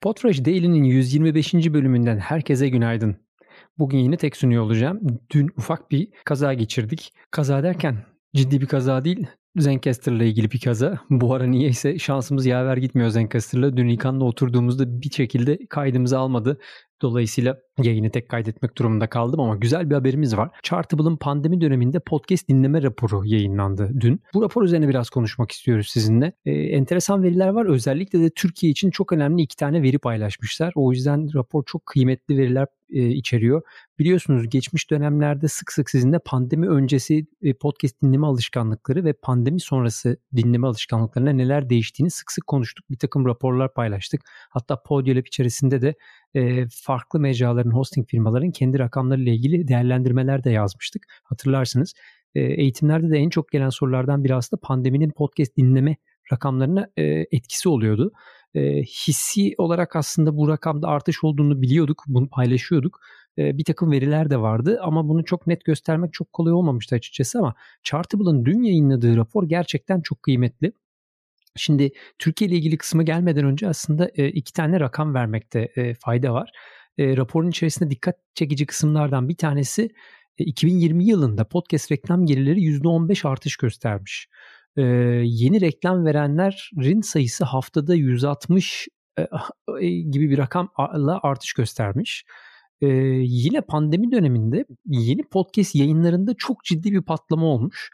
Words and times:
Potraş 0.00 0.44
Daily'nin 0.44 0.84
125. 0.84 1.54
bölümünden 1.54 2.18
herkese 2.18 2.68
günaydın. 2.68 3.16
Bugün 3.78 3.98
yine 3.98 4.16
tek 4.16 4.36
sunuyor 4.36 4.62
olacağım. 4.62 5.00
Dün 5.30 5.50
ufak 5.56 5.90
bir 5.90 6.08
kaza 6.24 6.54
geçirdik. 6.54 7.12
Kaza 7.30 7.62
derken 7.62 7.96
ciddi 8.34 8.60
bir 8.60 8.66
kaza 8.66 9.04
değil. 9.04 9.26
Zencaster'la 9.56 10.24
ilgili 10.24 10.50
bir 10.50 10.60
kaza. 10.60 11.00
Bu 11.10 11.34
ara 11.34 11.46
niyeyse 11.46 11.98
şansımız 11.98 12.46
yaver 12.46 12.76
gitmiyor 12.76 13.08
Zencaster'la. 13.08 13.76
Dün 13.76 13.88
İlkan'la 13.88 14.24
oturduğumuzda 14.24 15.02
bir 15.02 15.10
şekilde 15.10 15.58
kaydımızı 15.70 16.18
almadı. 16.18 16.60
Dolayısıyla 17.02 17.58
yayını 17.82 18.10
tek 18.10 18.28
kaydetmek 18.28 18.78
durumunda 18.78 19.06
kaldım 19.06 19.40
ama 19.40 19.56
güzel 19.56 19.90
bir 19.90 19.94
haberimiz 19.94 20.36
var. 20.36 20.50
Chartable'ın 20.62 21.16
pandemi 21.16 21.60
döneminde 21.60 22.00
podcast 22.00 22.48
dinleme 22.48 22.82
raporu 22.82 23.26
yayınlandı 23.26 23.90
dün. 24.00 24.20
Bu 24.34 24.42
rapor 24.42 24.62
üzerine 24.62 24.88
biraz 24.88 25.10
konuşmak 25.10 25.52
istiyoruz 25.52 25.88
sizinle. 25.88 26.32
Ee, 26.44 26.52
enteresan 26.52 27.22
veriler 27.22 27.48
var. 27.48 27.66
Özellikle 27.66 28.20
de 28.20 28.30
Türkiye 28.30 28.72
için 28.72 28.90
çok 28.90 29.12
önemli 29.12 29.42
iki 29.42 29.56
tane 29.56 29.82
veri 29.82 29.98
paylaşmışlar. 29.98 30.72
O 30.74 30.92
yüzden 30.92 31.34
rapor 31.34 31.62
çok 31.66 31.86
kıymetli 31.86 32.38
veriler 32.38 32.66
e, 32.90 33.08
içeriyor. 33.08 33.62
Biliyorsunuz 33.98 34.48
geçmiş 34.48 34.90
dönemlerde 34.90 35.48
sık 35.48 35.72
sık 35.72 35.90
sizinle 35.90 36.18
pandemi 36.18 36.68
öncesi 36.68 37.26
e, 37.42 37.54
podcast 37.54 38.02
dinleme 38.02 38.26
alışkanlıkları 38.26 39.04
ve 39.04 39.12
pandemi 39.12 39.60
sonrası 39.60 40.16
dinleme 40.36 40.66
alışkanlıklarına 40.66 41.30
neler 41.30 41.70
değiştiğini 41.70 42.10
sık 42.10 42.32
sık 42.32 42.46
konuştuk. 42.46 42.90
Bir 42.90 42.98
takım 42.98 43.26
raporlar 43.26 43.74
paylaştık. 43.74 44.20
Hatta 44.50 44.82
Podiolab 44.82 45.26
içerisinde 45.26 45.82
de 45.82 45.94
e, 46.34 46.66
farklı 46.82 47.20
mecraların, 47.20 47.67
hosting 47.70 48.08
firmaların 48.08 48.50
kendi 48.50 48.78
rakamlarıyla 48.78 49.32
ilgili 49.32 49.68
değerlendirmeler 49.68 50.44
de 50.44 50.50
yazmıştık. 50.50 51.06
Hatırlarsınız. 51.24 51.94
Eğitimlerde 52.34 53.10
de 53.10 53.18
en 53.18 53.28
çok 53.28 53.50
gelen 53.50 53.68
sorulardan 53.68 54.24
biri 54.24 54.34
aslında 54.34 54.60
pandeminin 54.60 55.10
podcast 55.10 55.56
dinleme 55.56 55.96
rakamlarına 56.32 56.88
etkisi 57.32 57.68
oluyordu. 57.68 58.12
Hissi 59.08 59.54
olarak 59.58 59.96
aslında 59.96 60.36
bu 60.36 60.48
rakamda 60.48 60.88
artış 60.88 61.24
olduğunu 61.24 61.62
biliyorduk, 61.62 62.04
bunu 62.06 62.28
paylaşıyorduk. 62.28 63.00
Bir 63.38 63.64
takım 63.64 63.90
veriler 63.90 64.30
de 64.30 64.40
vardı 64.40 64.78
ama 64.82 65.08
bunu 65.08 65.24
çok 65.24 65.46
net 65.46 65.64
göstermek 65.64 66.12
çok 66.12 66.32
kolay 66.32 66.52
olmamıştı 66.52 66.94
açıkçası 66.94 67.38
ama 67.38 67.54
Chartable'ın 67.82 68.44
dün 68.44 68.62
yayınladığı 68.62 69.16
rapor 69.16 69.48
gerçekten 69.48 70.00
çok 70.00 70.22
kıymetli. 70.22 70.72
Şimdi 71.56 71.90
Türkiye 72.18 72.50
ile 72.50 72.56
ilgili 72.56 72.78
kısmı 72.78 73.02
gelmeden 73.02 73.44
önce 73.44 73.68
aslında 73.68 74.08
iki 74.08 74.52
tane 74.52 74.80
rakam 74.80 75.14
vermekte 75.14 75.94
fayda 76.00 76.32
var. 76.32 76.50
E, 76.98 77.16
raporun 77.16 77.50
içerisinde 77.50 77.90
dikkat 77.90 78.16
çekici 78.34 78.66
kısımlardan 78.66 79.28
bir 79.28 79.36
tanesi 79.36 79.88
2020 80.38 81.04
yılında 81.04 81.48
podcast 81.48 81.92
reklam 81.92 82.26
gelirleri 82.26 82.60
%15 82.60 83.28
artış 83.28 83.56
göstermiş. 83.56 84.28
Yeni 85.22 85.60
reklam 85.60 86.04
verenlerin 86.06 87.00
sayısı 87.00 87.44
haftada 87.44 87.94
160 87.94 88.88
gibi 90.10 90.30
bir 90.30 90.38
rakamla 90.38 91.20
artış 91.22 91.52
göstermiş. 91.52 92.24
Ee, 92.80 92.86
yine 93.22 93.60
pandemi 93.60 94.12
döneminde 94.12 94.64
yeni 94.86 95.22
podcast 95.22 95.74
yayınlarında 95.74 96.34
çok 96.38 96.64
ciddi 96.64 96.92
bir 96.92 97.02
patlama 97.02 97.46
olmuş 97.46 97.90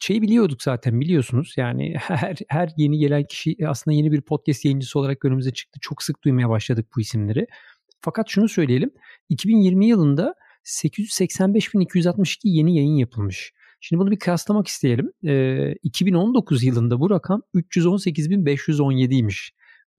şeyi 0.00 0.22
biliyorduk 0.22 0.62
zaten 0.62 1.00
biliyorsunuz. 1.00 1.54
Yani 1.56 1.94
her 1.98 2.36
her 2.48 2.70
yeni 2.76 2.98
gelen 2.98 3.24
kişi 3.24 3.56
aslında 3.68 3.94
yeni 3.94 4.12
bir 4.12 4.20
podcast 4.20 4.64
yayıncısı 4.64 4.98
olarak 4.98 5.24
önümüze 5.24 5.52
çıktı. 5.52 5.78
Çok 5.82 6.02
sık 6.02 6.24
duymaya 6.24 6.48
başladık 6.48 6.86
bu 6.96 7.00
isimleri. 7.00 7.46
Fakat 8.06 8.28
şunu 8.28 8.48
söyleyelim. 8.48 8.90
2020 9.28 9.86
yılında 9.86 10.34
885.262 10.64 12.38
yeni 12.44 12.76
yayın 12.76 12.96
yapılmış. 12.96 13.52
Şimdi 13.80 14.00
bunu 14.00 14.10
bir 14.10 14.18
kıyaslamak 14.18 14.68
isteyelim. 14.68 15.12
Ee, 15.26 15.74
2019 15.82 16.64
yılında 16.64 17.00
bu 17.00 17.10
rakam 17.10 17.42
318.517'ymiş. 17.54 19.50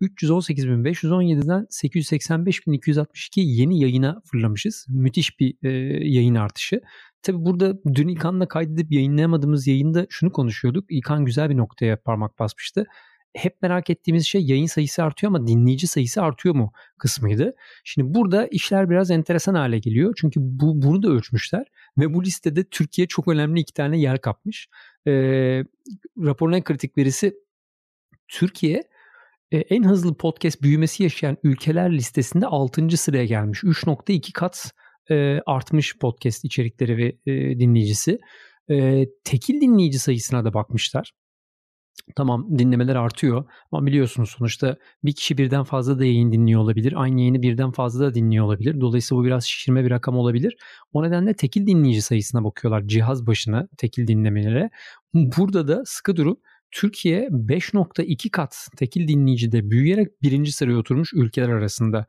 318.517'den 0.02 1.66
885.262 1.69 3.40
yeni 3.40 3.79
yayına 3.79 4.22
fırlamışız. 4.25 4.85
Müthiş 4.90 5.40
bir 5.40 5.56
e, 5.63 5.69
yayın 6.07 6.35
artışı. 6.35 6.81
Tabi 7.22 7.46
burada 7.46 7.78
dün 7.96 8.07
İlkan'la 8.07 8.47
kaydedip 8.47 8.91
yayınlayamadığımız 8.91 9.67
yayında 9.67 10.07
şunu 10.09 10.31
konuşuyorduk. 10.31 10.85
İlkan 10.90 11.25
güzel 11.25 11.50
bir 11.50 11.57
noktaya 11.57 12.01
parmak 12.01 12.40
basmıştı. 12.40 12.85
Hep 13.38 13.62
merak 13.62 13.90
ettiğimiz 13.90 14.25
şey 14.25 14.46
yayın 14.46 14.66
sayısı 14.66 15.03
artıyor 15.03 15.31
ama 15.34 15.48
dinleyici 15.48 15.88
sayısı 15.88 16.22
artıyor 16.22 16.56
mu 16.56 16.72
kısmıydı. 16.98 17.56
Şimdi 17.84 18.14
burada 18.14 18.48
işler 18.48 18.90
biraz 18.90 19.12
enteresan 19.12 19.56
hale 19.56 19.80
geliyor. 19.80 20.14
Çünkü 20.22 20.40
bu 20.44 20.81
bunu 20.81 21.03
da 21.03 21.09
ölçmüşler 21.09 21.68
ve 21.97 22.14
bu 22.14 22.24
listede 22.24 22.64
Türkiye 22.64 23.08
çok 23.08 23.28
önemli 23.28 23.59
iki 23.59 23.74
tane 23.74 24.00
yer 24.00 24.22
kapmış. 24.22 24.68
E, 25.08 25.12
raporun 26.18 26.53
en 26.53 26.64
kritik 26.64 26.97
verisi 26.97 27.34
Türkiye 28.28 28.84
e, 29.52 29.58
en 29.58 29.84
hızlı 29.84 30.18
podcast 30.18 30.62
büyümesi 30.62 31.03
yaşayan 31.03 31.38
ülkeler 31.44 31.94
listesinde 31.94 32.46
6. 32.46 32.97
sıraya 32.97 33.26
gelmiş. 33.26 33.64
3.2 33.64 34.31
kat 34.34 34.72
e, 35.09 35.40
artmış 35.46 35.97
podcast 35.97 36.46
içerikleri 36.46 36.97
ve 36.97 37.31
e, 37.31 37.59
dinleyicisi. 37.59 38.20
E, 38.70 39.06
tekil 39.24 39.62
dinleyici 39.62 40.00
sayısına 40.00 40.46
da 40.46 40.53
bakmışlar. 40.53 41.14
Tamam 42.16 42.59
dinlemeler 42.59 42.96
artıyor 42.96 43.46
ama 43.72 43.85
biliyorsunuz 43.85 44.30
sonuçta 44.30 44.78
bir 45.03 45.13
kişi 45.13 45.38
birden 45.38 45.63
fazla 45.63 46.00
da 46.00 46.06
yayın 46.06 46.31
dinliyor 46.31 46.62
olabilir. 46.62 46.94
Aynı 46.97 47.19
yayını 47.19 47.41
birden 47.41 47.72
fazla 47.72 48.06
da 48.06 48.13
dinliyor 48.13 48.46
olabilir. 48.46 48.81
Dolayısıyla 48.81 49.22
bu 49.22 49.25
biraz 49.25 49.46
şişirme 49.46 49.85
bir 49.85 49.90
rakam 49.90 50.18
olabilir. 50.18 50.58
O 50.94 51.03
nedenle 51.03 51.34
tekil 51.34 51.68
dinleyici 51.68 52.02
sayısına 52.02 52.44
bakıyorlar 52.44 52.88
cihaz 52.88 53.28
başına 53.28 53.68
tekil 53.78 54.08
dinlemelere. 54.08 54.69
Burada 55.13 55.68
da 55.68 55.84
sıkı 55.85 56.16
durup 56.16 56.41
Türkiye 56.72 57.28
5.2 57.31 58.29
kat 58.29 58.68
tekil 58.78 59.08
dinleyicide 59.08 59.69
büyüyerek 59.72 60.22
birinci 60.24 60.52
sıraya 60.52 60.78
oturmuş 60.78 61.14
ülkeler 61.14 61.50
arasında. 61.50 62.06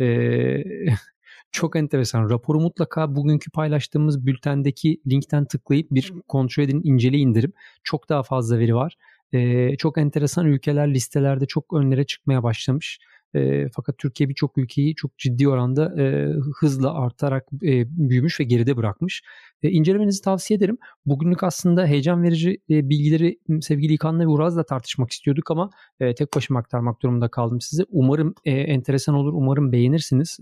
Ee, 0.00 0.64
çok 1.52 1.76
enteresan. 1.76 2.30
Raporu 2.30 2.60
mutlaka 2.60 3.14
bugünkü 3.16 3.50
paylaştığımız 3.50 4.26
bültendeki 4.26 5.00
linkten 5.06 5.44
tıklayıp 5.44 5.90
bir 5.90 6.12
kontrol 6.28 6.64
edin, 6.64 6.80
inceleyin 6.84 7.34
derim. 7.34 7.52
Çok 7.84 8.08
daha 8.08 8.22
fazla 8.22 8.58
veri 8.58 8.74
var. 8.74 8.96
Çok 9.78 9.98
enteresan 9.98 10.46
ülkeler 10.46 10.94
listelerde 10.94 11.46
çok 11.46 11.72
önlere 11.72 12.06
çıkmaya 12.06 12.42
başlamış. 12.42 12.98
Fakat 13.72 13.98
Türkiye 13.98 14.28
birçok 14.28 14.58
ülkeyi 14.58 14.94
çok 14.94 15.18
ciddi 15.18 15.48
oranda 15.48 16.02
e, 16.02 16.32
hızla 16.60 16.94
artarak 16.94 17.44
büyümüş 17.52 18.40
ve 18.40 18.44
geride 18.44 18.76
bırakmış. 18.76 19.22
E, 19.62 19.70
incelemenizi 19.70 20.22
tavsiye 20.22 20.56
ederim. 20.56 20.78
Bugünlük 21.06 21.42
aslında 21.42 21.86
heyecan 21.86 22.22
verici 22.22 22.58
bilgileri 22.68 23.38
sevgili 23.60 23.92
İlkan'la 23.92 24.22
ve 24.22 24.26
Uraz'la 24.26 24.64
tartışmak 24.64 25.10
istiyorduk 25.10 25.50
ama 25.50 25.70
tek 25.98 26.34
başıma 26.36 26.58
aktarmak 26.60 27.02
durumunda 27.02 27.28
kaldım 27.28 27.60
size. 27.60 27.84
Umarım 27.88 28.34
enteresan 28.44 29.14
olur, 29.14 29.32
umarım 29.32 29.72
beğenirsiniz 29.72 30.38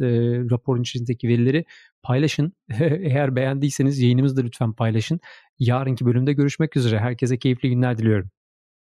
raporun 0.50 0.82
içindeki 0.82 1.28
verileri 1.28 1.64
paylaşın. 2.02 2.52
Eğer 2.80 3.36
beğendiyseniz 3.36 3.98
yayınımızı 4.00 4.36
da 4.36 4.40
lütfen 4.40 4.72
paylaşın. 4.72 5.20
Yarınki 5.58 6.06
bölümde 6.06 6.32
görüşmek 6.32 6.76
üzere. 6.76 6.98
Herkese 6.98 7.38
keyifli 7.38 7.70
günler 7.70 7.98
diliyorum. 7.98 8.30